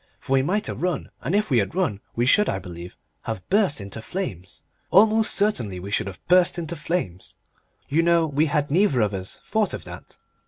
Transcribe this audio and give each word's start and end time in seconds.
For 0.19 0.33
we 0.33 0.41
might 0.41 0.65
have 0.65 0.81
run, 0.81 1.11
and 1.21 1.35
if 1.35 1.51
we 1.51 1.59
had 1.59 1.75
run 1.75 2.01
we 2.15 2.25
should, 2.25 2.49
I 2.49 2.57
believe, 2.57 2.97
have 3.25 3.47
burst 3.49 3.79
into 3.79 4.01
flames. 4.01 4.63
Almost 4.89 5.31
certainly 5.31 5.79
we 5.79 5.91
should 5.91 6.07
have 6.07 6.19
burst 6.27 6.57
into 6.57 6.75
flames! 6.75 7.35
You 7.87 8.01
know 8.01 8.25
we 8.25 8.47
had 8.47 8.71
neither 8.71 9.01
of 9.01 9.13
us 9.13 9.41
thought 9.45 9.75
of 9.75 9.83
that.... 9.83 10.17